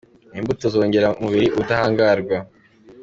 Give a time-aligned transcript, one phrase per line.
[0.39, 2.37] Imbuto zongerera umubiri ubudahangarwa.